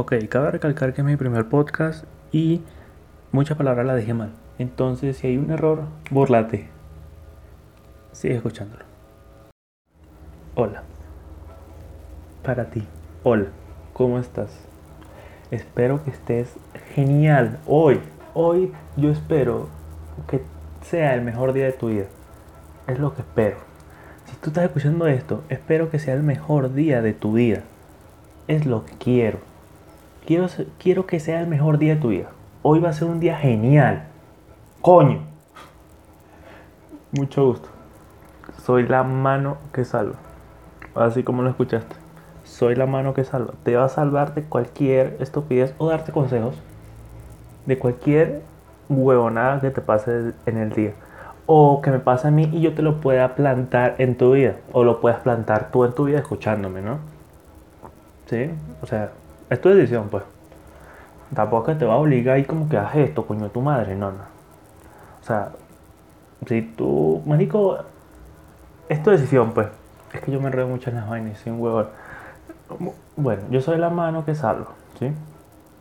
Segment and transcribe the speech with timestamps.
[0.00, 2.62] Ok, cabe recalcar que es mi primer podcast y
[3.32, 4.30] muchas palabras las dejé mal.
[4.60, 6.68] Entonces, si hay un error, burlate.
[8.12, 8.84] Sigue escuchándolo.
[10.54, 10.84] Hola.
[12.44, 12.86] Para ti.
[13.24, 13.46] Hola.
[13.92, 14.68] ¿Cómo estás?
[15.50, 16.54] Espero que estés
[16.94, 17.58] genial.
[17.66, 17.98] Hoy,
[18.34, 19.68] hoy yo espero
[20.28, 20.42] que
[20.80, 22.06] sea el mejor día de tu vida.
[22.86, 23.56] Es lo que espero.
[24.26, 27.64] Si tú estás escuchando esto, espero que sea el mejor día de tu vida.
[28.46, 29.47] Es lo que quiero.
[30.28, 30.46] Quiero,
[30.78, 32.28] quiero que sea el mejor día de tu vida.
[32.60, 34.02] Hoy va a ser un día genial.
[34.82, 35.20] Coño.
[37.12, 37.70] Mucho gusto.
[38.62, 40.16] Soy la mano que salva.
[40.94, 41.96] Así como lo escuchaste.
[42.44, 43.54] Soy la mano que salva.
[43.62, 46.56] Te va a salvar de cualquier estupidez o darte consejos.
[47.64, 48.42] De cualquier
[48.90, 50.92] huevonada que te pase en el día.
[51.46, 54.56] O que me pase a mí y yo te lo pueda plantar en tu vida.
[54.72, 56.98] O lo puedas plantar tú en tu vida escuchándome, ¿no?
[58.26, 58.50] ¿Sí?
[58.82, 59.10] O sea,
[59.50, 60.24] es tu decisión, pues.
[61.34, 64.10] Tampoco te va a obligar y como que hagas esto, coño de tu madre, no,
[64.10, 64.22] no.
[65.20, 65.50] O sea,
[66.46, 67.78] si tú, marico,
[68.88, 69.68] es tu decisión, pues.
[70.12, 71.88] Es que yo me enredo mucho en las vainas, soy un huevón.
[73.16, 74.68] Bueno, yo soy la mano que salva,
[74.98, 75.12] ¿sí?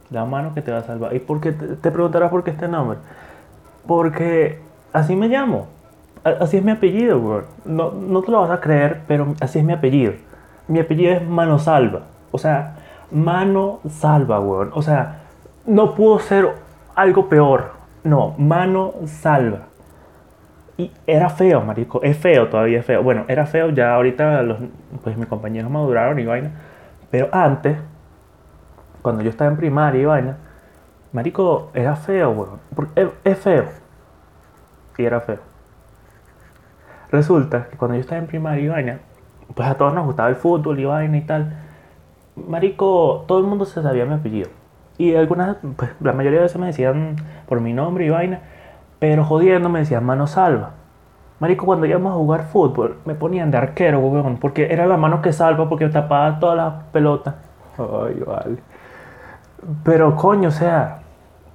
[0.09, 1.15] La mano que te va a salvar.
[1.15, 2.97] ¿Y por qué te, preguntarás por qué este nombre?
[3.85, 4.59] Porque
[4.91, 5.67] así me llamo.
[6.23, 7.45] Así es mi apellido, weón.
[7.65, 10.13] No, no te lo vas a creer, pero así es mi apellido.
[10.67, 12.01] Mi apellido es Mano Salva.
[12.31, 12.75] O sea,
[13.11, 14.71] Mano Salva, weón.
[14.73, 15.21] O sea,
[15.65, 16.49] no pudo ser
[16.95, 17.71] algo peor.
[18.03, 19.67] No, Mano Salva.
[20.77, 22.01] Y era feo, marico.
[22.03, 23.01] Es feo, todavía es feo.
[23.01, 24.59] Bueno, era feo, ya ahorita los,
[25.03, 26.51] pues mis compañeros maduraron y vaina.
[27.09, 27.77] Pero antes,
[29.01, 30.37] cuando yo estaba en primaria y vaina,
[31.13, 32.59] marico, era feo, weón.
[32.95, 33.65] Es, es feo.
[34.97, 35.39] Y era feo.
[37.11, 38.99] Resulta que cuando yo estaba en primaria y vaina,
[39.55, 41.66] pues a todos nos gustaba el fútbol y vaina y tal.
[42.47, 44.49] Marico, todo el mundo se sabía mi apellido.
[44.97, 47.15] Y algunas, pues la mayoría de veces me decían
[47.47, 48.41] por mi nombre y vaina.
[48.99, 50.71] Pero jodiendo me decían mano salva.
[51.39, 55.21] Marico, cuando íbamos a jugar fútbol, me ponían de arquero, weón, porque era la mano
[55.21, 57.35] que salva, porque tapaba todas las pelotas.
[57.77, 58.57] Ay, vale.
[59.83, 60.99] Pero coño, o sea,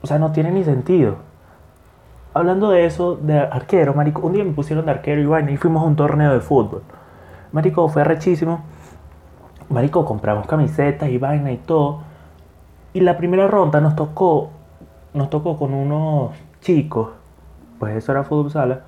[0.02, 1.16] o sea, no tiene ni sentido.
[2.34, 5.56] Hablando de eso, de arquero, marico, un día me pusieron de arquero y vaina y
[5.56, 6.82] fuimos a un torneo de fútbol.
[7.50, 8.64] Marico, fue rechísimo.
[9.68, 12.00] Marico, compramos camisetas y vaina y todo.
[12.92, 14.50] Y la primera ronda nos tocó,
[15.14, 17.08] nos tocó con unos chicos
[17.82, 18.82] pues eso era fútbol sala,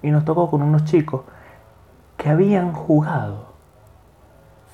[0.00, 1.22] y nos tocó con unos chicos
[2.16, 3.46] que habían jugado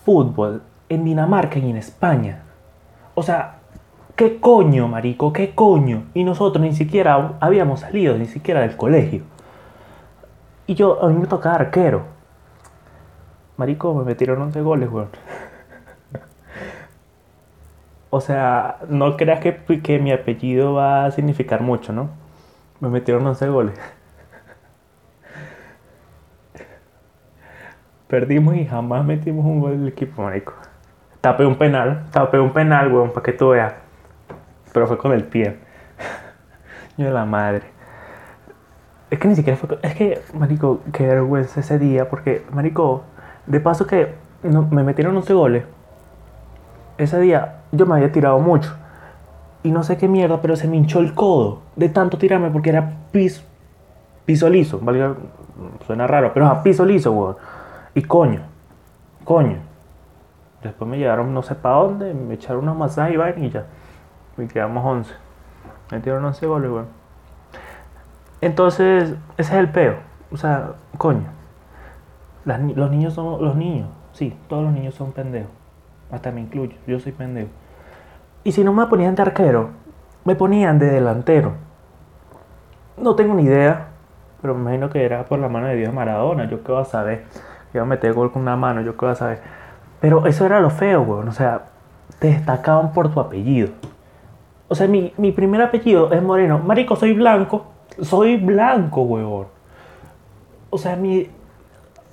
[0.05, 0.61] fútbol
[0.91, 2.43] en Dinamarca y en España.
[3.15, 3.61] O sea,
[4.17, 5.33] ¿qué coño, marico?
[5.33, 6.03] ¿Qué coño?
[6.13, 9.23] Y nosotros ni siquiera habíamos salido, ni siquiera del colegio.
[10.67, 12.03] Y yo, a mí me tocaba arquero.
[13.57, 15.09] Marico, me metieron 11 goles, weón.
[18.11, 22.11] o sea, no creas que, que mi apellido va a significar mucho, ¿no?
[22.81, 23.79] Me metieron 11 goles.
[28.09, 30.53] Perdimos y jamás metimos un gol del equipo, marico.
[31.21, 33.75] Tapé un penal, tapé un penal, weón, para que tú veas.
[34.73, 35.57] Pero fue con el pie.
[36.97, 37.63] Yo la madre.
[39.11, 39.79] Es que ni siquiera fue.
[39.83, 42.09] Es que, marico, qué vergüenza ese día.
[42.11, 43.05] Porque, marico,
[43.47, 45.65] de paso que me metieron 11 goles.
[46.99, 48.73] Ese día yo me había tirado mucho
[49.63, 52.71] y no sé qué mierda, pero se me hinchó el codo de tanto tirarme porque
[52.71, 53.43] era piso,
[54.27, 54.81] piso liso,
[55.87, 57.37] suena raro, pero a piso liso, weón.
[57.95, 58.43] Y coño,
[59.25, 59.57] coño.
[60.63, 63.65] Después me llevaron no sé para dónde, me echaron unos masajes y vaina y ya.
[64.37, 65.15] Me quedamos 11.
[65.93, 66.87] Me tiraron 11 goles, weón.
[68.41, 69.97] Entonces, ese es el peo.
[70.31, 71.25] O sea, coño.
[72.45, 73.89] Los niños son los niños.
[74.13, 75.51] Sí, todos los niños son pendejos.
[76.11, 76.77] Hasta me incluyo.
[76.87, 77.49] Yo soy pendejo.
[78.45, 79.71] Y si no me ponían de arquero,
[80.25, 81.53] me ponían de delantero.
[82.97, 83.89] No tengo ni idea,
[84.41, 86.49] pero me imagino que era por la mano de Dios Maradona.
[86.49, 87.25] Yo qué voy a saber.
[87.73, 89.41] Iba a meter gol con una mano, yo qué voy a saber.
[90.01, 91.29] Pero eso era lo feo, weón.
[91.29, 91.65] O sea,
[92.19, 93.71] te destacaban por tu apellido.
[94.69, 96.59] O sea, mi, mi primer apellido es Moreno.
[96.59, 97.67] Marico, soy blanco.
[98.01, 99.47] Soy blanco, weón.
[100.71, 101.31] O sea, mi,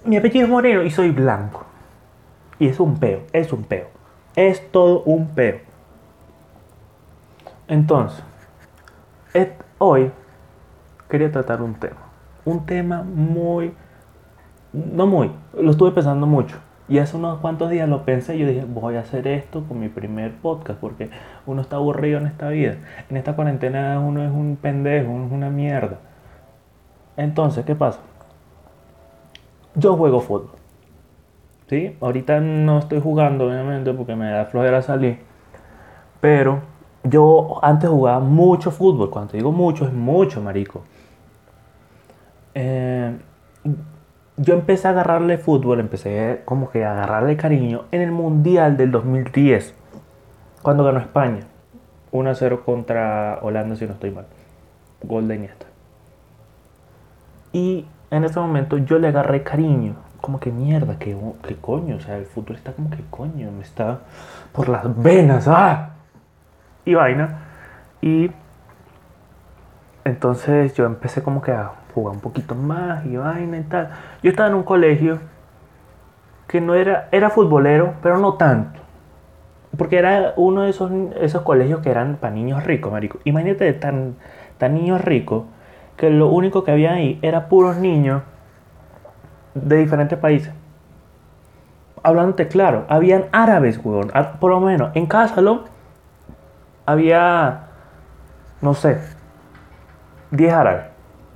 [0.04, 1.66] mi apellido es Moreno y soy blanco.
[2.60, 3.88] Y es un peo, es un peo.
[4.36, 5.60] Es todo un peo.
[7.68, 8.24] Entonces,
[9.78, 10.12] hoy
[11.10, 11.98] quería tratar un tema.
[12.46, 13.74] Un tema muy,
[14.74, 16.58] no muy, lo estuve pensando mucho.
[16.88, 19.80] Y hace unos cuantos días lo pensé y yo dije, voy a hacer esto con
[19.80, 21.10] mi primer podcast porque
[21.46, 22.76] uno está aburrido en esta vida.
[23.10, 25.98] En esta cuarentena uno es un pendejo, uno es una mierda.
[27.16, 28.02] Entonces, ¿qué pasa?
[29.76, 30.60] Yo juego fútbol.
[31.70, 31.96] ¿Sí?
[32.02, 35.20] Ahorita no estoy jugando, obviamente, porque me da flojera salir.
[36.20, 36.62] Pero
[37.04, 39.10] yo antes jugaba mucho fútbol.
[39.10, 40.84] Cuando te digo mucho, es mucho, marico.
[42.54, 43.18] Eh,
[44.38, 48.92] yo empecé a agarrarle fútbol, empecé como que a agarrarle cariño en el Mundial del
[48.92, 49.76] 2010,
[50.62, 51.42] cuando ganó España.
[52.12, 54.26] 1-0 contra Holanda, si no estoy mal.
[55.04, 55.66] Gol de Iniesta.
[57.54, 59.96] Y en ese momento yo le agarré cariño.
[60.20, 61.18] Como que mierda, que,
[61.60, 61.96] coño.
[61.96, 63.50] O sea, el fútbol está como que coño.
[63.52, 64.02] Me está
[64.52, 65.48] por las venas.
[65.48, 65.92] ¡Ah!
[66.86, 67.40] Y vaina.
[68.02, 68.30] Y
[70.04, 73.90] entonces yo empecé como que a jugar un poquito más y vaina y tal.
[74.22, 75.20] Yo estaba en un colegio
[76.48, 78.80] que no era, era futbolero, pero no tanto.
[79.78, 80.92] Porque era uno de esos,
[81.22, 83.20] esos colegios que eran para niños ricos, marico.
[83.24, 84.16] Imagínate tan,
[84.58, 85.46] tan niños ricos
[86.02, 88.24] que lo único que había ahí era puros niños
[89.54, 90.52] de diferentes países.
[92.02, 94.10] Hablándote claro, habían árabes, weón.
[94.16, 95.62] Ah, por lo menos en cada salón
[96.88, 97.68] había,
[98.62, 99.00] no sé,
[100.32, 100.86] 10 árabes.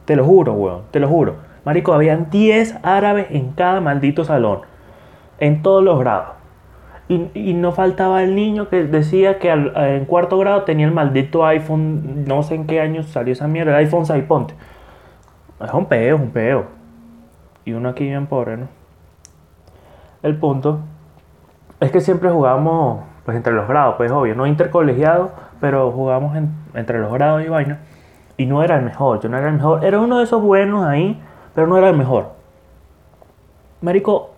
[0.06, 1.36] Te lo juro, weón, te lo juro.
[1.64, 4.62] Marico, habían 10 árabes en cada maldito salón.
[5.38, 6.30] En todos los grados.
[7.08, 12.26] Y, no faltaba el niño que decía que en cuarto grado tenía el maldito iPhone,
[12.26, 14.56] no sé en qué año salió esa mierda, el iPhone 6, ponte.
[15.64, 16.66] Es un peo, es un peo.
[17.64, 18.68] Y uno aquí bien pobre, ¿no?
[20.24, 20.80] El punto
[21.80, 26.36] es que siempre jugamos pues entre los grados, pues obvio, no intercolegiado, pero jugamos
[26.74, 27.82] entre los grados y vaina.
[28.36, 29.86] Y no era el mejor, yo no era el mejor.
[29.86, 31.22] Era uno de esos buenos ahí,
[31.54, 32.32] pero no era el mejor.
[33.82, 34.32] Marico,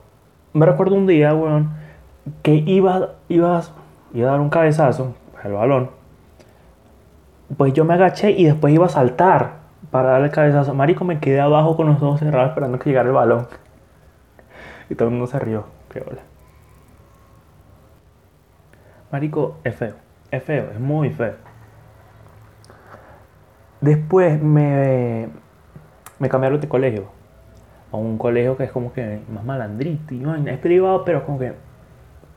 [0.52, 1.77] me recuerdo un día, weón
[2.42, 3.62] que iba, iba,
[4.14, 5.90] iba a dar un cabezazo al balón,
[7.56, 9.58] pues yo me agaché y después iba a saltar
[9.92, 10.74] para darle el cabezazo.
[10.74, 13.48] Marico, me quedé abajo con los ojos cerrados esperando que llegara el balón.
[14.90, 15.66] Y todo el mundo se rió.
[15.90, 16.22] Qué hola.
[19.12, 19.96] Marico, es feo.
[20.30, 21.36] Es feo, es muy feo.
[23.80, 25.30] Después me,
[26.20, 27.06] me cambiaron de colegio.
[27.92, 30.14] A un colegio que es como que más malandrito.
[30.46, 31.54] Es privado, pero como que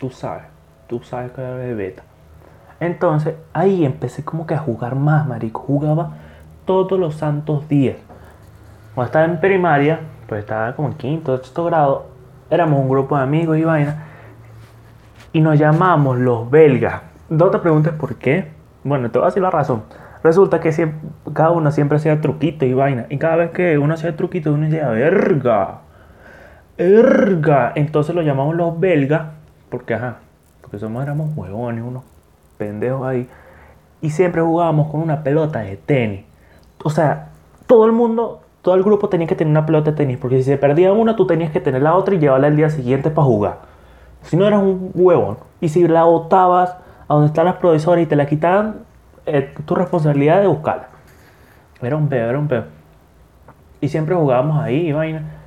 [0.01, 0.45] tú sabes,
[0.89, 2.03] tú sabes que era beta.
[2.81, 5.61] Entonces ahí empecé como que a jugar más, marico.
[5.61, 6.15] Jugaba
[6.65, 7.97] todos los santos días.
[8.95, 12.07] Cuando estaba en primaria, pues estaba como en quinto, sexto grado,
[12.49, 14.07] éramos un grupo de amigos y vaina.
[15.35, 17.03] Y nos llamamos los belgas.
[17.29, 18.51] No te preguntes por qué.
[18.83, 19.83] Bueno, te voy a decir la razón.
[20.25, 20.95] Resulta que
[21.35, 23.05] cada uno siempre hacía truquitos y vaina.
[23.11, 25.81] Y cada vez que uno hacía truquitos, uno decía, verga.
[26.79, 27.73] Verga.
[27.75, 29.40] Entonces lo llamamos los belgas
[29.71, 30.19] porque, ajá,
[30.61, 32.05] porque somos, éramos huevones, unos
[32.59, 33.29] pendejos ahí.
[34.03, 36.25] Y siempre jugábamos con una pelota de tenis.
[36.83, 37.31] O sea,
[37.67, 40.19] todo el mundo, todo el grupo tenía que tener una pelota de tenis.
[40.19, 42.71] Porque si se perdía una, tú tenías que tener la otra y llevarla el día
[42.71, 43.59] siguiente para jugar.
[44.23, 45.39] Si no eras un huevón.
[45.61, 46.77] Y si la botabas
[47.09, 48.77] a donde están las profesoras y te la quitaban,
[49.27, 50.89] eh, tu responsabilidad de buscarla.
[51.83, 52.65] Era un peo, era un peo.
[53.81, 55.40] Y siempre jugábamos ahí, vaina.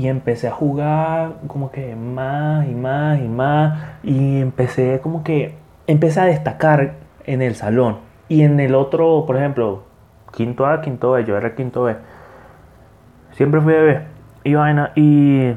[0.00, 3.98] Y empecé a jugar como que más y más y más.
[4.02, 5.56] Y empecé como que,
[5.86, 6.94] empecé a destacar
[7.26, 7.98] en el salón.
[8.26, 9.82] Y en el otro, por ejemplo,
[10.32, 11.96] quinto A, quinto B, yo era quinto B.
[13.32, 14.00] Siempre fui B.
[14.44, 15.52] Y vaina, y...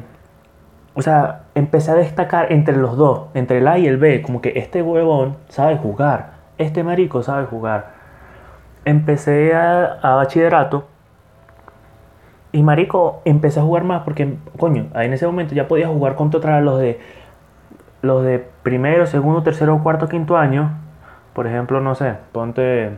[0.93, 4.41] O sea, empecé a destacar entre los dos, entre el A y el B, como
[4.41, 7.93] que este huevón sabe jugar, este marico sabe jugar.
[8.83, 10.89] Empecé a, a bachillerato
[12.53, 16.61] y marico, empecé a jugar más porque, coño, en ese momento ya podía jugar contra
[16.61, 16.99] los de
[18.01, 20.71] los de primero, segundo, tercero, cuarto, quinto año.
[21.33, 22.91] Por ejemplo, no sé, ponte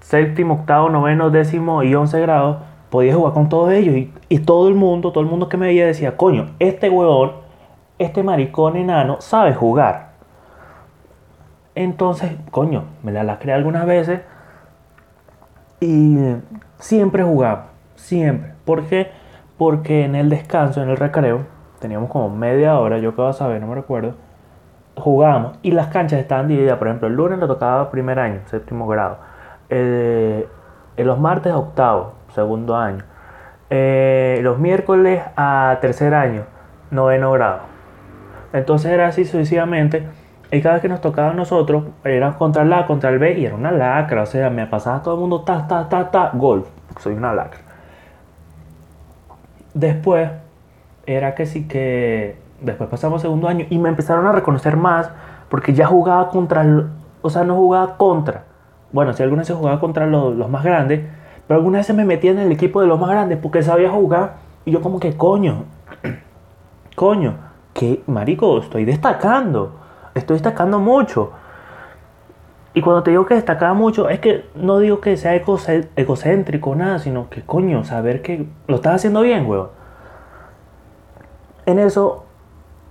[0.00, 2.60] séptimo, octavo, noveno, décimo y once grado.
[2.90, 5.66] Podía jugar con todos ellos y, y todo el mundo, todo el mundo que me
[5.66, 7.32] veía decía, coño, este huevón,
[7.98, 10.10] este maricón enano sabe jugar.
[11.76, 14.22] Entonces, coño, me la lacré algunas veces
[15.78, 16.16] y
[16.78, 18.54] siempre jugaba, siempre.
[18.64, 19.10] ¿Por qué?
[19.58, 21.46] Porque en el descanso, en el recreo,
[21.80, 24.14] teníamos como media hora, yo que vas a saber, no me recuerdo,
[24.96, 26.78] jugábamos y las canchas estaban divididas.
[26.78, 29.18] Por ejemplo, el lunes lo tocaba primer año, séptimo grado.
[29.68, 30.46] en
[30.96, 33.04] los martes octavo, segundo año.
[33.68, 36.44] Eh, los miércoles a tercer año,
[36.90, 37.60] noveno grado.
[38.52, 40.06] Entonces era así sucesivamente.
[40.52, 43.32] Y cada vez que nos tocaba a nosotros, era contra el A, contra el B,
[43.38, 44.22] y era una lacra.
[44.22, 46.68] O sea, me pasaba todo el mundo, ta, ta, ta, ta, golf.
[47.00, 47.65] Soy una lacra.
[49.76, 50.30] Después
[51.04, 55.10] era que sí que después pasamos segundo año y me empezaron a reconocer más
[55.50, 56.64] porque ya jugaba contra,
[57.20, 58.44] o sea, no jugaba contra.
[58.90, 61.02] Bueno, si alguna vez jugaba contra los, más grandes,
[61.46, 63.90] pero alguna vez se me metía en el equipo de los más grandes porque sabía
[63.90, 65.64] jugar y yo como que coño,
[66.96, 67.34] coño,
[67.74, 69.72] que marico, estoy destacando,
[70.14, 71.32] estoy destacando mucho.
[72.76, 76.98] Y cuando te digo que destacaba mucho, es que no digo que sea egocéntrico nada,
[76.98, 79.68] sino que coño, saber que lo estás haciendo bien, weón.
[81.64, 82.26] En eso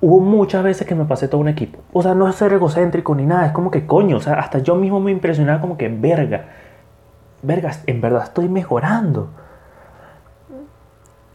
[0.02, 1.82] hubo muchas veces que me pasé todo un equipo.
[1.94, 4.58] O sea, no es ser egocéntrico ni nada, es como que coño, o sea, hasta
[4.58, 6.46] yo mismo me impresionaba como que, verga,
[7.44, 9.30] verga, en verdad estoy mejorando.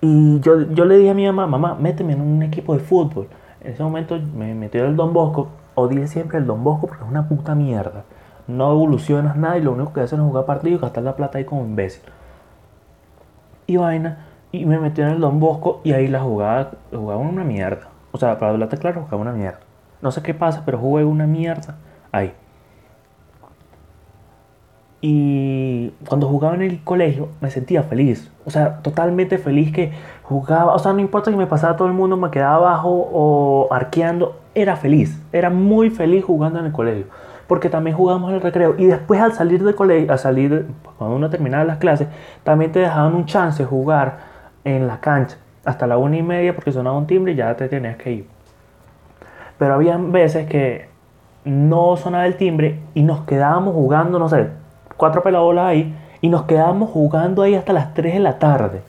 [0.01, 3.29] Y yo, yo le dije a mi mamá, mamá, méteme en un equipo de fútbol.
[3.61, 5.51] En ese momento me metió el Don Bosco.
[5.77, 8.03] Odié siempre el Don Bosco porque es una puta mierda.
[8.57, 11.39] No evolucionas nada y lo único que hacen es jugar partidos y gastar la plata
[11.39, 12.03] ahí como imbécil.
[13.67, 14.27] Y vaina.
[14.53, 17.89] Y me metió en el Don Bosco y ahí la jugaba, jugaba una mierda.
[18.13, 19.61] O sea, para hablarte claro, jugaba una mierda.
[20.03, 21.77] No sé qué pasa, pero jugué una mierda
[22.11, 22.33] ahí.
[25.03, 28.31] Y cuando jugaba en el colegio me sentía feliz.
[28.45, 29.93] O sea, totalmente feliz que
[30.23, 30.75] jugaba.
[30.75, 34.41] O sea, no importa si me pasaba todo el mundo, me quedaba abajo o arqueando.
[34.55, 35.23] Era feliz.
[35.33, 37.07] Era muy feliz jugando en el colegio.
[37.51, 38.77] Porque también jugábamos en el recreo.
[38.79, 42.07] Y después al salir del colegio, al salir, cuando uno terminaba las clases,
[42.45, 44.19] también te dejaban un chance de jugar
[44.63, 45.37] en la cancha.
[45.65, 48.29] Hasta la una y media porque sonaba un timbre y ya te tenías que ir.
[49.59, 50.91] Pero había veces que
[51.45, 54.51] no sonaba el timbre y nos quedábamos jugando, no sé,
[54.97, 58.83] cuatro pelabolas ahí y nos quedábamos jugando ahí hasta las 3 de la tarde.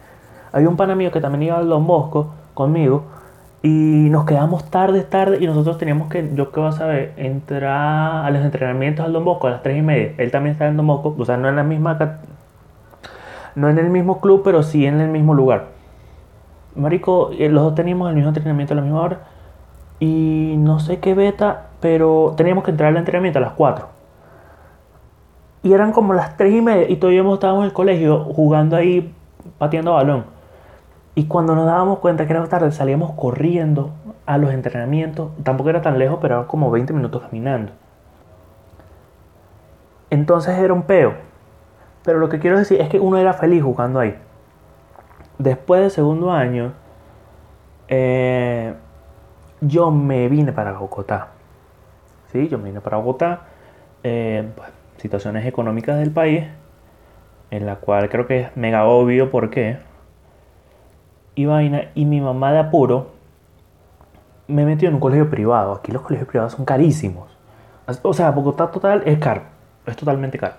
[0.51, 3.05] Había un pana mío que también iba al Don Bosco conmigo
[3.63, 8.25] y nos quedamos tarde, tarde y nosotros teníamos que, yo qué vas a saber, entrar
[8.25, 10.13] a los entrenamientos al Don Bosco a las 3 y media.
[10.17, 12.17] Él también está en Don Bosco, o sea, no en la misma,
[13.55, 15.67] no en el mismo club, pero sí en el mismo lugar.
[16.75, 19.19] Marico, eh, los dos teníamos el mismo entrenamiento a la misma hora
[19.99, 23.87] y no sé qué beta, pero teníamos que entrar al entrenamiento a las 4.
[25.63, 29.13] Y eran como las 3 y media y todavía estábamos en el colegio jugando ahí,
[29.59, 30.40] pateando balón.
[31.13, 33.91] Y cuando nos dábamos cuenta que era tarde, salíamos corriendo
[34.25, 35.31] a los entrenamientos.
[35.43, 37.73] Tampoco era tan lejos, pero era como 20 minutos caminando.
[40.09, 41.15] Entonces era un peo.
[42.03, 44.17] Pero lo que quiero decir es que uno era feliz jugando ahí.
[45.37, 46.73] Después del segundo año,
[47.87, 48.73] eh,
[49.59, 51.29] yo me vine para Bogotá.
[52.31, 53.41] Sí, yo me vine para Bogotá.
[54.03, 56.45] Eh, pues, situaciones económicas del país,
[57.49, 59.77] en la cual creo que es mega obvio por qué.
[61.35, 63.11] Y vaina, y mi mamá de apuro
[64.47, 65.73] me metió en un colegio privado.
[65.73, 67.29] Aquí los colegios privados son carísimos.
[68.03, 69.41] O sea, Bogotá total es caro,
[69.85, 70.55] es totalmente caro.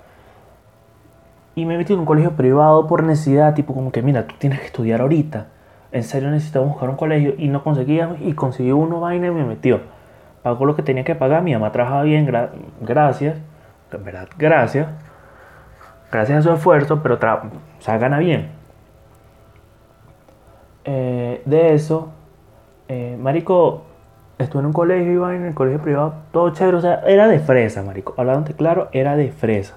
[1.55, 4.61] Y me metió en un colegio privado por necesidad, tipo como que, mira, tú tienes
[4.61, 5.47] que estudiar ahorita.
[5.93, 9.45] En serio necesitaba buscar un colegio y no conseguía y consiguió uno vaina y me
[9.45, 9.81] metió.
[10.43, 12.31] Pagó lo que tenía que pagar, mi mamá trabajaba bien,
[12.81, 13.37] gracias
[13.97, 14.89] en verdad, gracias.
[16.11, 18.51] Gracias a su esfuerzo, pero o sea, gana bien.
[20.85, 22.11] Eh, de eso,
[22.89, 23.83] eh, Marico,
[24.39, 27.39] estuve en un colegio, iba en el colegio privado, todo chévere, o sea, era de
[27.39, 28.15] fresa, Marico.
[28.17, 29.77] Hablando claro, era de fresa.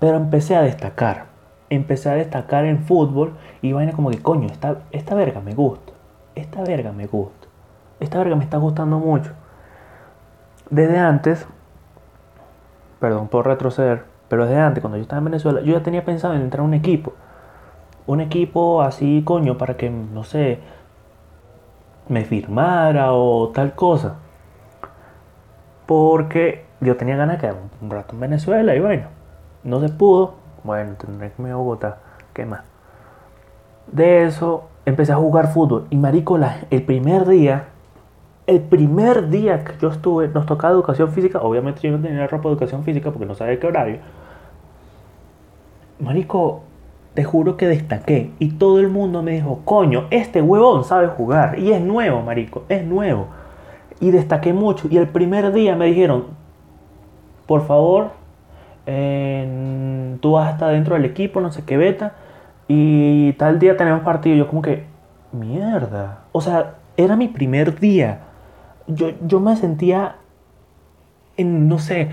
[0.00, 1.26] Pero empecé a destacar.
[1.70, 5.92] Empecé a destacar en fútbol y vaina como que, coño, esta, esta verga me gusta.
[6.34, 7.48] Esta verga me gusta.
[8.00, 9.32] Esta verga me está gustando mucho.
[10.70, 11.46] Desde antes
[13.04, 16.32] perdón por retroceder, pero desde antes, cuando yo estaba en Venezuela, yo ya tenía pensado
[16.32, 17.12] en entrar a un equipo.
[18.06, 20.58] Un equipo así, coño, para que, no sé,
[22.08, 24.16] me firmara o tal cosa.
[25.86, 29.08] Porque yo tenía ganas de quedar un rato en Venezuela y bueno,
[29.62, 30.34] no se pudo.
[30.64, 31.98] Bueno, tendré que irme a Bogotá.
[32.32, 32.62] ¿Qué más?
[33.90, 35.86] De eso empecé a jugar fútbol.
[35.90, 36.38] Y marico,
[36.70, 37.68] el primer día
[38.46, 42.48] el primer día que yo estuve, nos tocaba educación física, obviamente yo no tenía ropa
[42.48, 43.98] de educación física porque no sabía qué horario.
[45.98, 46.62] Marico,
[47.14, 51.58] te juro que destaqué y todo el mundo me dijo, coño, este huevón sabe jugar
[51.58, 53.28] y es nuevo, marico, es nuevo.
[54.00, 56.26] Y destaqué mucho y el primer día me dijeron,
[57.46, 58.10] por favor,
[58.84, 62.14] tú vas a estar dentro del equipo, no sé qué beta,
[62.68, 64.36] y tal día tenemos partido.
[64.36, 64.84] Yo como que,
[65.32, 66.24] mierda.
[66.32, 68.20] O sea, era mi primer día
[68.86, 70.16] yo, yo me sentía
[71.36, 72.10] en, no sé,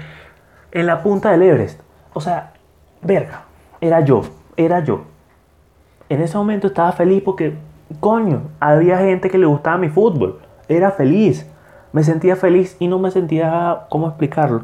[0.71, 1.81] en la punta del Everest.
[2.13, 2.53] O sea,
[3.01, 3.43] verga,
[3.79, 4.23] era yo,
[4.57, 5.01] era yo.
[6.09, 7.57] En ese momento estaba feliz porque,
[7.99, 10.39] coño, había gente que le gustaba mi fútbol.
[10.67, 11.49] Era feliz.
[11.93, 14.63] Me sentía feliz y no me sentía, ¿cómo explicarlo?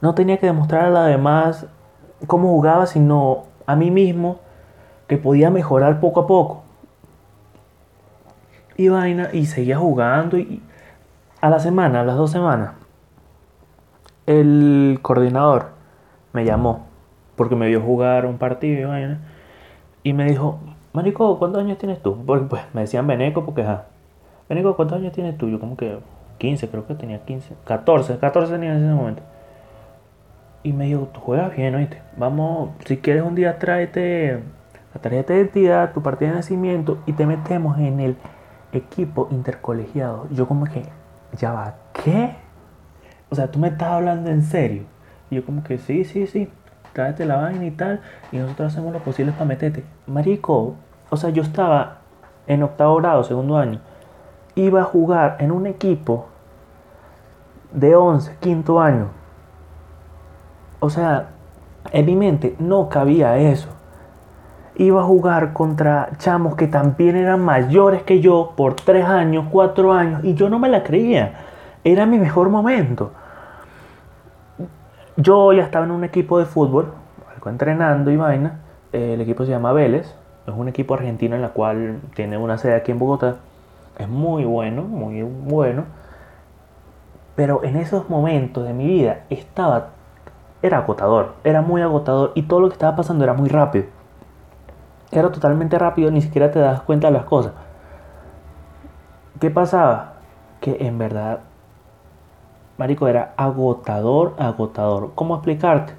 [0.00, 1.66] No tenía que demostrar a la demás
[2.26, 4.40] cómo jugaba, sino a mí mismo
[5.06, 6.62] que podía mejorar poco a poco.
[8.76, 10.62] Y vaina, y seguía jugando y,
[11.40, 12.72] a la semana, a las dos semanas,
[14.26, 15.70] el coordinador
[16.32, 16.89] me llamó
[17.40, 18.92] porque me vio jugar un partido
[20.02, 20.58] y me dijo,
[20.92, 22.22] Marico, ¿cuántos años tienes tú?
[22.26, 23.86] Porque pues me decían Beneco porque ja.
[24.46, 25.48] Beneco, ¿cuántos años tienes tú?
[25.48, 26.00] Yo como que
[26.36, 29.22] 15, creo que tenía 15, 14, 14 tenía en ese momento.
[30.62, 32.02] Y me dijo, tú juegas bien, oíste.
[32.18, 34.42] Vamos, si quieres un día tráete
[34.94, 38.16] la tarjeta de identidad, tu partida de nacimiento y te metemos en el
[38.74, 40.28] equipo intercolegiado.
[40.30, 40.82] Yo como que,
[41.38, 42.34] ya va, ¿qué?
[43.30, 44.82] O sea, tú me estás hablando en serio.
[45.30, 46.50] Y yo como que, sí, sí, sí,
[46.92, 48.00] tráete la vaina y tal.
[48.32, 49.84] Y nosotros hacemos lo posible para meterte.
[50.06, 50.74] Marico,
[51.10, 51.98] o sea, yo estaba
[52.46, 53.80] en octavo grado, segundo año.
[54.54, 56.26] Iba a jugar en un equipo
[57.72, 59.08] de 11, quinto año.
[60.80, 61.28] O sea,
[61.92, 63.68] en mi mente no cabía eso.
[64.76, 69.92] Iba a jugar contra chamos que también eran mayores que yo por 3 años, 4
[69.92, 71.34] años, y yo no me la creía.
[71.84, 73.12] Era mi mejor momento.
[75.20, 76.94] Yo ya estaba en un equipo de fútbol,
[77.44, 78.60] entrenando y vaina.
[78.92, 80.14] El equipo se llama Vélez.
[80.46, 83.36] Es un equipo argentino en la cual tiene una sede aquí en Bogotá.
[83.98, 85.84] Es muy bueno, muy bueno.
[87.36, 89.88] Pero en esos momentos de mi vida estaba,
[90.62, 93.86] era agotador, era muy agotador y todo lo que estaba pasando era muy rápido.
[95.12, 97.52] Era totalmente rápido, ni siquiera te das cuenta de las cosas.
[99.38, 100.14] ¿Qué pasaba?
[100.60, 101.40] Que en verdad,
[102.80, 105.10] Marico, era agotador, agotador.
[105.14, 105.92] ¿Cómo explicarte?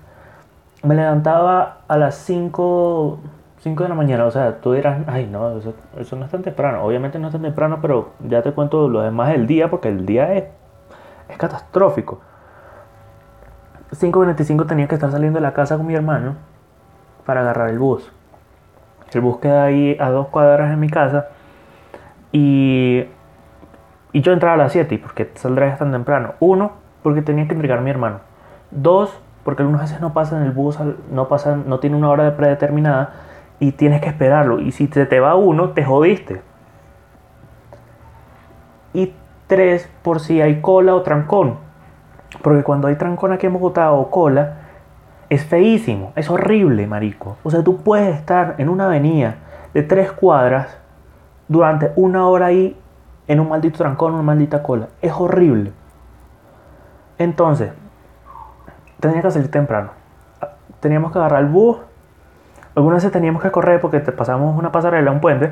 [0.81, 3.19] Me levantaba a las 5,
[3.59, 6.83] 5 de la mañana, o sea, tú dirás, ay, no, eso, no es tan temprano.
[6.83, 10.07] Obviamente no es tan temprano, pero ya te cuento lo demás del día, porque el
[10.07, 10.45] día es
[11.29, 12.19] es catastrófico.
[13.91, 16.33] 5.25 tenía que estar saliendo de la casa con mi hermano
[17.27, 18.11] para agarrar el bus.
[19.13, 21.27] El bus queda ahí a dos cuadras de mi casa
[22.31, 23.05] y,
[24.13, 26.33] y yo entraba a las 7 porque saldré tan temprano.
[26.39, 28.19] Uno, porque tenía que entregar a mi hermano.
[28.71, 30.77] Dos, porque algunas veces no pasan el bus,
[31.11, 33.13] no, pasan, no tiene una hora de predeterminada
[33.59, 34.59] y tienes que esperarlo.
[34.59, 36.41] Y si se te va uno, te jodiste.
[38.93, 39.13] Y
[39.51, 41.57] Tres, por si hay cola o trancón.
[42.41, 44.59] Porque cuando hay trancón aquí en Bogotá o cola,
[45.29, 47.35] es feísimo, es horrible, marico.
[47.43, 49.35] O sea, tú puedes estar en una avenida
[49.73, 50.77] de tres cuadras
[51.49, 52.79] durante una hora ahí
[53.31, 54.87] en un maldito trancón, una maldita cola.
[55.01, 55.71] Es horrible.
[57.17, 57.71] Entonces,
[58.99, 59.91] tenía que salir temprano.
[60.79, 61.77] Teníamos que agarrar el bus.
[62.75, 65.51] Algunas veces teníamos que correr porque pasamos una pasarela, un puente.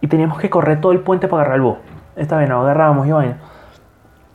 [0.00, 1.78] Y teníamos que correr todo el puente para agarrar el bus
[2.18, 3.38] esta vez no agarrábamos y vaina.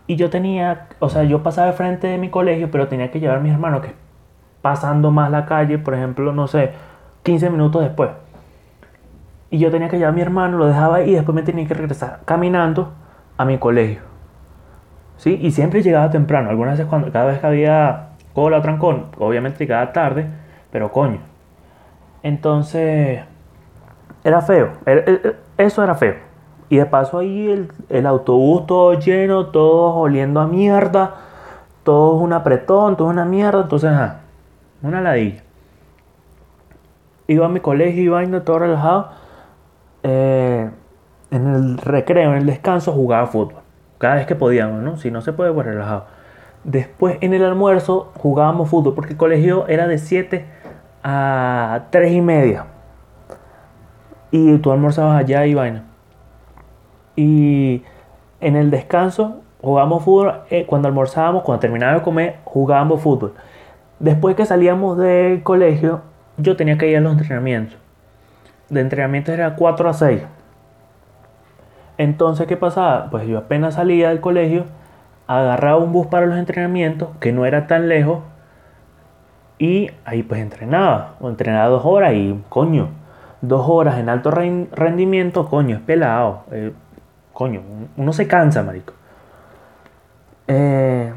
[0.08, 3.20] Y yo tenía, o sea, yo pasaba de frente de mi colegio, pero tenía que
[3.20, 3.94] llevar a mi hermano que
[4.62, 6.72] pasando más la calle, por ejemplo, no sé,
[7.24, 8.10] 15 minutos después.
[9.54, 11.68] Y yo tenía que llevar a mi hermano, lo dejaba ahí y después me tenía
[11.68, 12.92] que regresar caminando
[13.38, 14.02] a mi colegio.
[15.18, 15.38] ¿Sí?
[15.40, 16.50] Y siempre llegaba temprano.
[16.50, 20.26] Algunas veces, cuando, cada vez que había cola o trancón, obviamente llegaba tarde,
[20.72, 21.20] pero coño.
[22.24, 23.22] Entonces,
[24.24, 24.72] era feo.
[25.56, 26.16] Eso era feo.
[26.70, 31.14] Y de paso ahí el, autobús todo lleno, todos oliendo a mierda,
[31.84, 33.62] todo un apretón, todo una mierda.
[33.62, 34.22] Entonces, ajá,
[34.82, 35.44] una ladilla.
[37.28, 39.22] Iba a mi colegio y vaina todo relajado.
[40.04, 40.70] Eh,
[41.32, 43.64] en el recreo, en el descanso, jugaba fútbol.
[43.98, 44.98] Cada vez que podíamos, ¿no?
[44.98, 46.06] Si no se puede, pues relajado.
[46.64, 50.46] Después en el almuerzo jugábamos fútbol porque el colegio era de 7
[51.04, 52.66] a 3 y media.
[54.32, 55.84] Y tú almorzabas allá y vaina.
[57.16, 57.84] Y
[58.40, 60.42] en el descanso jugábamos fútbol.
[60.50, 63.34] Eh, cuando almorzábamos, cuando terminábamos de comer, jugábamos fútbol.
[64.00, 66.02] Después que salíamos del colegio,
[66.38, 67.78] yo tenía que ir a los entrenamientos.
[68.74, 70.24] De entrenamiento era 4 a 6.
[72.00, 73.10] Entonces, ¿qué pasaba?
[73.12, 74.66] Pues yo apenas salía del colegio,
[75.28, 78.24] agarraba un bus para los entrenamientos, que no era tan lejos,
[79.60, 81.14] y ahí pues entrenaba.
[81.20, 82.90] O entrenaba dos horas y coño,
[83.42, 86.46] dos horas en alto rendimiento, coño, es pelado.
[86.52, 86.74] Eh,
[87.32, 87.62] coño,
[87.96, 88.94] uno se cansa, marico.
[90.48, 91.14] Eh,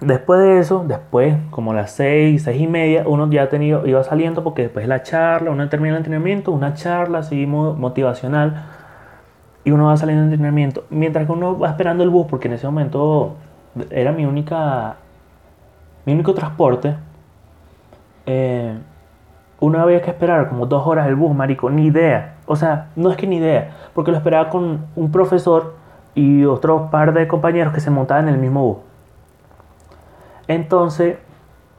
[0.00, 4.42] después de eso, después, como las 6, 6 y media, uno ya tenido, iba saliendo
[4.42, 8.64] porque después de la charla, uno termina el entrenamiento, una charla así motivacional,
[9.64, 10.84] y uno va saliendo del entrenamiento.
[10.90, 13.36] Mientras que uno va esperando el bus, porque en ese momento
[13.90, 14.96] era mi única,
[16.04, 16.96] mi único transporte,
[18.26, 18.78] eh,
[19.60, 22.34] uno había que esperar como dos horas el bus, marico, ni idea.
[22.46, 25.76] O sea, no es que ni idea, porque lo esperaba con un profesor
[26.14, 28.91] y otro par de compañeros que se montaban en el mismo bus.
[30.48, 31.18] Entonces,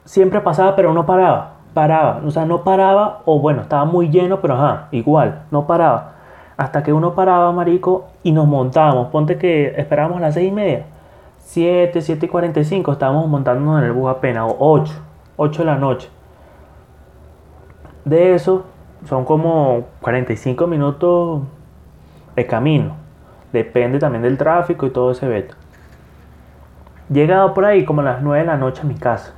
[0.04, 1.54] siempre pasaba, pero no paraba.
[1.74, 6.12] Paraba, o sea, no paraba, o bueno, estaba muy lleno, pero ajá, igual, no paraba.
[6.56, 9.08] Hasta que uno paraba, marico, y nos montábamos.
[9.08, 10.86] Ponte que esperábamos las seis y media.
[11.38, 14.94] 7, 7 y 45 estábamos montándonos en el bus apenas, o 8,
[15.36, 16.08] 8 de la noche.
[18.04, 18.64] De eso
[19.06, 21.42] son como 45 minutos
[22.34, 22.96] de camino.
[23.52, 25.54] Depende también del tráfico y todo ese veto.
[27.10, 29.34] Llegado por ahí como a las 9 de la noche a mi casa.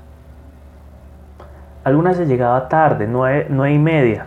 [1.86, 4.26] Algunas veces llegaba tarde, nueve, nueve y media.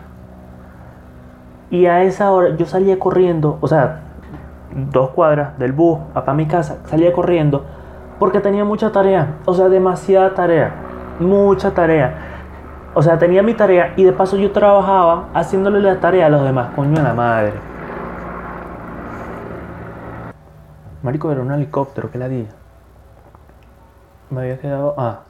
[1.69, 3.99] Y a esa hora yo salía corriendo, o sea,
[4.73, 7.65] dos cuadras del bus para mi casa, salía corriendo
[8.17, 10.71] porque tenía mucha tarea, o sea, demasiada tarea,
[11.19, 12.13] mucha tarea.
[12.93, 16.43] O sea, tenía mi tarea y de paso yo trabajaba haciéndole la tarea a los
[16.43, 17.53] demás, coño de la madre.
[21.03, 22.47] Marico, era un helicóptero, que la di.
[24.29, 25.21] Me había quedado, ah,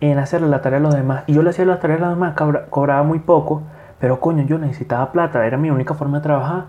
[0.00, 1.24] en hacerle la tarea a los demás.
[1.26, 2.34] Y yo le hacía la tarea a los demás,
[2.70, 3.62] cobraba muy poco,
[3.98, 6.64] pero coño, yo necesitaba plata, era mi única forma de trabajar.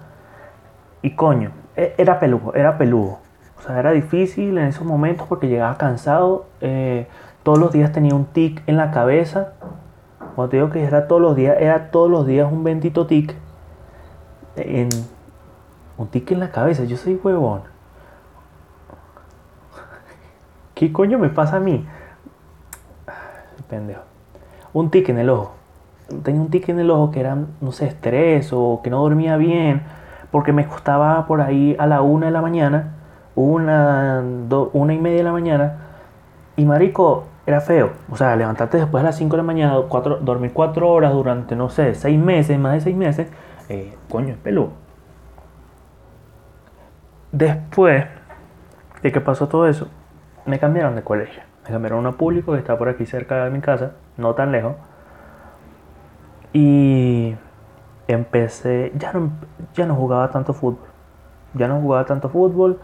[1.02, 3.20] Y coño, e, era peludo, era peludo.
[3.58, 6.46] O sea, era difícil en esos momentos porque llegaba cansado.
[6.62, 7.08] Eh,
[7.44, 9.54] todos los días tenía un tic en la cabeza.
[10.36, 13.36] Cuando te digo que era todos los días, era todos los días un bendito tic.
[14.56, 14.90] En,
[15.98, 16.84] un tic en la cabeza.
[16.84, 17.62] Yo soy huevón.
[20.82, 21.86] ¿Qué coño me pasa a mí?
[23.70, 24.02] Pendejo.
[24.74, 25.54] Un tic en el ojo.
[26.24, 29.38] Tenía un tic en el ojo que era, no sé, estrés o que no dormía
[29.38, 29.84] bien.
[30.32, 32.96] Porque me costaba por ahí a la una de la mañana
[33.36, 34.24] una,
[34.74, 35.76] una y media de la mañana.
[36.58, 37.92] Y marico, era feo.
[38.10, 39.76] O sea, levantarte después de las 5 de la mañana,
[40.22, 43.28] dormir 4 horas durante, no sé, 6 meses, más de 6 meses,
[43.70, 44.72] eh, coño, es peludo.
[47.32, 48.08] Después
[49.04, 49.88] de que pasó todo eso,
[50.46, 51.44] me cambiaron de colegio.
[51.64, 54.52] Me cambiaron a uno público que está por aquí cerca de mi casa, no tan
[54.52, 54.76] lejos.
[56.54, 57.36] Y
[58.08, 59.32] empecé, ya no,
[59.74, 60.88] ya no jugaba tanto fútbol.
[61.54, 62.80] Ya no jugaba tanto fútbol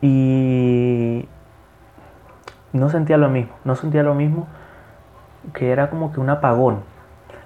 [0.00, 1.28] y
[2.72, 4.46] no sentía lo mismo, no sentía lo mismo
[5.52, 6.80] que era como que un apagón.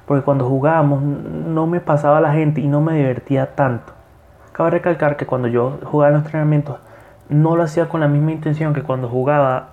[0.07, 3.93] Porque cuando jugábamos no me pasaba la gente y no me divertía tanto.
[4.53, 6.77] Cabe recalcar que cuando yo jugaba en los entrenamientos
[7.33, 9.69] no lo hacía con la misma intención que cuando jugaba,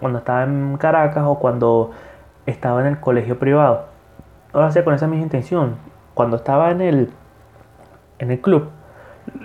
[0.00, 1.90] cuando estaba en Caracas o cuando
[2.46, 3.86] estaba en el colegio privado.
[4.52, 5.76] No lo hacía con esa misma intención.
[6.14, 7.10] Cuando estaba en el,
[8.18, 8.68] en el club,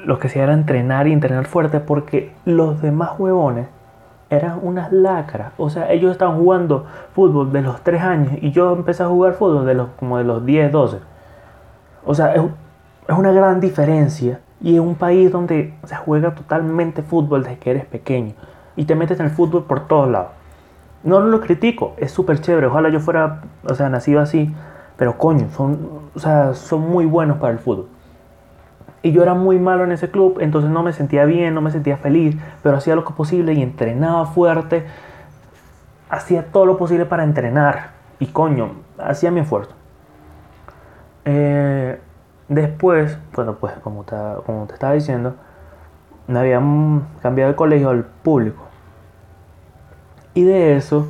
[0.06, 3.68] lo que hacía era entrenar y entrenar fuerte porque los demás huevones
[4.30, 5.54] eran unas lacras.
[5.58, 9.34] O sea, ellos estaban jugando fútbol de los 3 años y yo empecé a jugar
[9.34, 10.98] fútbol de los, como de los 10, 12.
[12.06, 12.42] O sea, es,
[13.08, 14.40] es una gran diferencia.
[14.62, 18.34] Y en un país donde se juega totalmente fútbol desde que eres pequeño.
[18.76, 20.32] Y te metes en el fútbol por todos lados.
[21.04, 22.68] No lo critico, es súper chévere.
[22.68, 24.54] Ojalá yo fuera, o sea, nacido así.
[24.98, 27.88] Pero coño, son, o sea, son muy buenos para el fútbol.
[29.02, 31.72] Y yo era muy malo en ese club, entonces no me sentía bien, no me
[31.72, 34.86] sentía feliz, pero hacía lo que posible y entrenaba fuerte.
[36.10, 37.92] Hacía todo lo posible para entrenar.
[38.20, 39.72] Y coño, hacía mi esfuerzo.
[41.24, 42.00] Eh,
[42.50, 45.36] después, bueno, pues como te, como te estaba diciendo,
[46.28, 48.64] me habían cambiado de colegio al público.
[50.34, 51.08] Y de eso,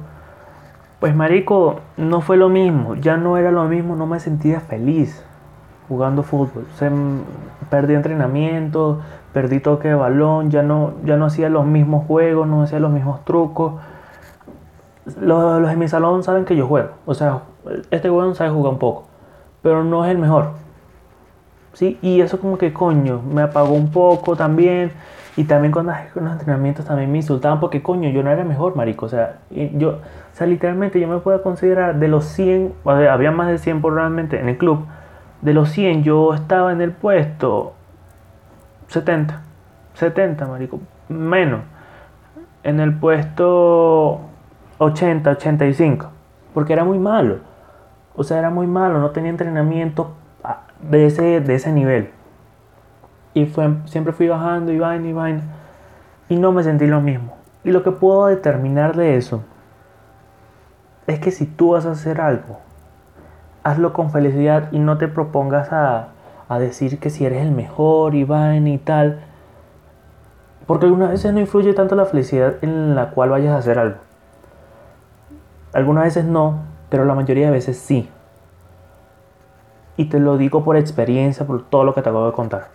[1.00, 5.24] pues marico, no fue lo mismo, ya no era lo mismo, no me sentía feliz
[5.88, 6.66] jugando fútbol.
[7.70, 9.00] Perdí entrenamiento,
[9.34, 12.92] perdí toque de balón, ya no, ya no hacía los mismos juegos, no hacía los
[12.92, 13.74] mismos trucos.
[15.20, 16.90] Los, los de mi salón saben que yo juego.
[17.06, 17.42] O sea,
[17.92, 19.06] este juego sabe jugar un poco,
[19.62, 20.69] pero no es el mejor.
[21.80, 21.98] ¿Sí?
[22.02, 24.92] Y eso como que coño, me apagó un poco también.
[25.38, 28.76] Y también cuando con los entrenamientos también me insultaban porque coño, yo no era mejor,
[28.76, 29.06] marico.
[29.06, 30.00] O sea, yo, o
[30.34, 34.50] sea, literalmente yo me puedo considerar de los 100, había más de 100 probablemente en
[34.50, 34.86] el club
[35.42, 37.76] de los 100 yo estaba en el puesto
[38.88, 39.42] 70.
[39.94, 40.82] 70, marico.
[41.08, 41.62] Menos.
[42.64, 44.20] En el puesto
[44.80, 46.10] 80, 85.
[46.54, 47.38] Porque era muy malo.
[48.18, 49.00] O sea, era muy malo.
[49.00, 50.12] No tenía entrenamiento
[50.82, 52.10] de ese, de ese nivel.
[53.34, 55.44] Y fue, siempre fui bajando y vaina y vaina.
[56.30, 57.38] Y no me sentí lo mismo.
[57.64, 59.44] Y lo que puedo determinar de eso
[61.08, 62.60] es que si tú vas a hacer algo
[63.64, 66.10] hazlo con felicidad y no te propongas a,
[66.60, 69.20] decir que si eres el mejor y y tal.
[70.66, 73.98] Porque algunas veces no influye tanto la felicidad en la cual vayas a hacer algo.
[75.74, 78.10] Algunas veces no, pero la mayoría de veces sí.
[80.00, 82.68] Y te lo digo por experiencia, por todo lo que te acabo de contar.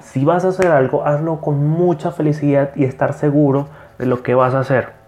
[0.00, 4.34] Si vas a hacer algo, hazlo con mucha felicidad y estar seguro de lo que
[4.34, 5.02] vas a hacer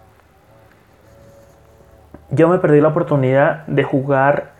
[2.35, 4.51] yo me perdí la oportunidad de jugar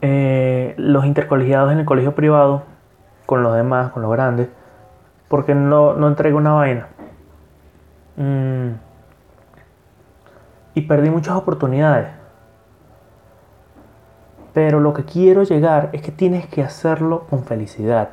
[0.00, 2.62] eh, los intercolegiados en el colegio privado
[3.26, 4.48] con los demás, con los grandes,
[5.28, 6.88] porque no, no entregué una vaina.
[8.16, 8.68] Mm.
[10.74, 12.08] Y perdí muchas oportunidades.
[14.58, 18.08] Pero lo que quiero llegar es que tienes que hacerlo con felicidad.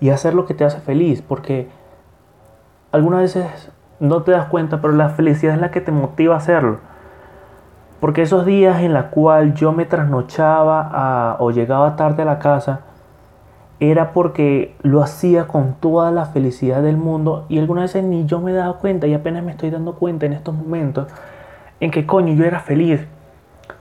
[0.00, 1.68] Y hacer lo que te hace feliz, porque
[2.90, 6.38] algunas veces no te das cuenta, pero la felicidad es la que te motiva a
[6.38, 6.78] hacerlo.
[8.00, 12.80] Porque esos días en los cuales yo me trasnochaba o llegaba tarde a la casa,
[13.80, 18.40] era porque lo hacía con toda la felicidad del mundo y algunas veces ni yo
[18.40, 21.06] me daba cuenta y apenas me estoy dando cuenta en estos momentos
[21.80, 23.06] en que coño yo era feliz,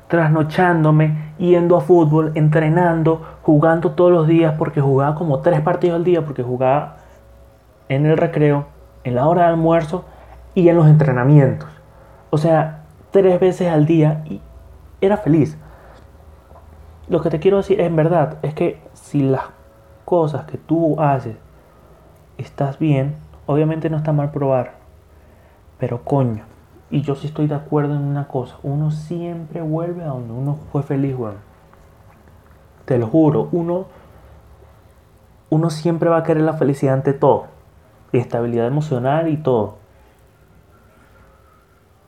[0.10, 6.04] trasnochándome, yendo a fútbol, entrenando, jugando todos los días porque jugaba como tres partidos al
[6.04, 6.98] día porque jugaba
[7.88, 8.66] en el recreo,
[9.04, 10.06] en la hora de almuerzo
[10.56, 11.70] y en los entrenamientos.
[12.32, 14.42] O sea, tres veces al día y
[15.00, 15.58] era feliz.
[17.08, 19.44] Lo que te quiero decir en verdad es que si las
[20.06, 21.36] cosas que tú haces
[22.40, 24.74] estás bien, obviamente no está mal probar.
[25.78, 26.44] Pero coño,
[26.92, 30.58] y yo sí estoy de acuerdo en una cosa, uno siempre vuelve a donde uno
[30.72, 31.38] fue feliz, weón.
[32.86, 33.86] Te lo juro, uno,
[35.50, 37.46] uno siempre va a querer la felicidad ante todo.
[38.12, 39.76] Estabilidad emocional y todo.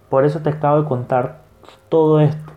[0.09, 1.41] Por eso te acabo de contar
[1.87, 2.51] todo esto.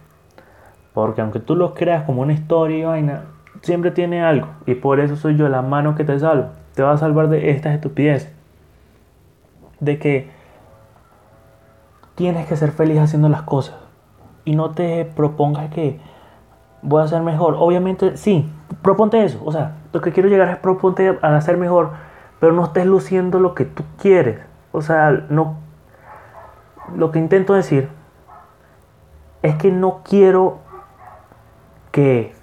[0.94, 3.24] Porque aunque tú lo creas como una historia y vaina,
[3.60, 4.48] siempre tiene algo.
[4.64, 6.48] Y por eso soy yo la mano que te salvo.
[6.74, 8.32] Te va a salvar de estas estupideces.
[9.80, 10.30] De que
[12.14, 13.76] tienes que ser feliz haciendo las cosas.
[14.44, 16.00] Y no te propongas que
[16.82, 17.56] voy a ser mejor.
[17.58, 18.50] Obviamente, sí,
[18.82, 19.40] proponte eso.
[19.44, 21.92] O sea, lo que quiero llegar es proponte a hacer mejor.
[22.40, 24.40] Pero no estés luciendo lo que tú quieres.
[24.72, 25.56] O sea, no.
[26.94, 27.88] Lo que intento decir
[29.42, 30.58] es que no quiero
[31.90, 32.34] que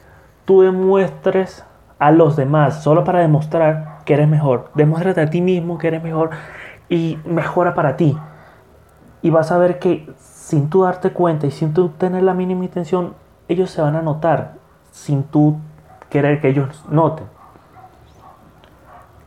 [0.46, 1.66] tú demuestres
[2.00, 4.72] a los demás solo para demostrar que eres mejor.
[4.74, 6.32] Demuéstrate a ti mismo que eres mejor
[6.90, 8.18] y mejora para ti.
[9.22, 12.66] Y vas a ver que sin tú darte cuenta y sin tú tener la mínima
[12.66, 13.14] intención,
[13.48, 14.56] ellos se van a notar
[14.92, 15.60] sin tú
[16.10, 17.26] querer que ellos noten.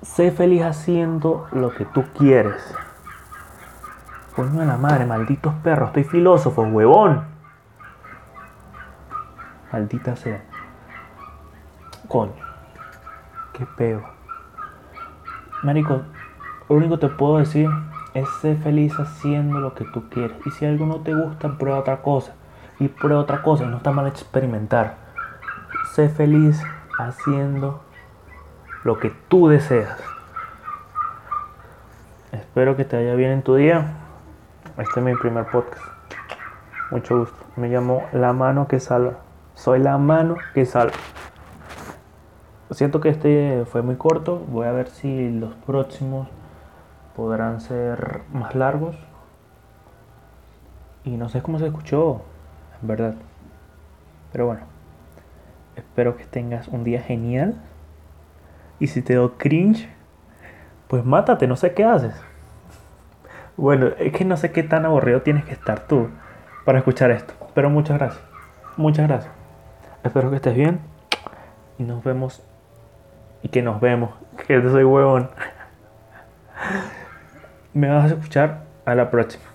[0.02, 2.74] Sé feliz haciendo lo que tú quieres.
[4.37, 7.24] Coño de la madre, malditos perros, estoy filósofo, huevón.
[9.72, 10.42] Maldita sea.
[12.09, 12.33] Coño.
[13.52, 14.02] Qué peo.
[15.62, 16.02] Marico,
[16.68, 17.70] lo único que te puedo decir
[18.14, 20.37] es ser feliz haciendo lo que tú quieres.
[20.46, 22.35] Y si algo no te gusta, prueba otra cosa.
[22.79, 23.66] Y prueba otra cosa.
[23.66, 24.96] No está mal experimentar.
[25.94, 26.62] Sé feliz
[26.98, 27.83] haciendo
[28.85, 29.98] lo que tú deseas.
[32.33, 33.92] Espero que te vaya bien en tu día.
[34.79, 35.85] Este es mi primer podcast.
[36.90, 37.44] Mucho gusto.
[37.57, 39.14] Me llamo La Mano que Salva.
[39.55, 40.94] Soy la mano que salva.
[42.72, 44.42] Siento que este fue muy corto.
[44.48, 46.29] Voy a ver si los próximos
[47.16, 48.96] podrán ser más largos.
[51.05, 52.22] Y no sé cómo se escuchó,
[52.81, 53.14] en verdad.
[54.33, 54.62] Pero bueno,
[55.77, 57.55] espero que tengas un día genial.
[58.79, 59.88] Y si te doy cringe,
[60.88, 62.14] pues mátate, no sé qué haces.
[63.57, 66.09] Bueno, es que no sé qué tan aburrido tienes que estar tú
[66.64, 67.35] para escuchar esto.
[67.55, 68.24] Pero muchas gracias.
[68.77, 69.33] Muchas gracias.
[70.03, 70.81] Espero que estés bien.
[71.79, 72.42] Y nos vemos.
[73.42, 74.11] Y que nos vemos.
[74.48, 75.31] Que soy huevón.
[77.75, 79.54] Me vas a escuchar a la próxima.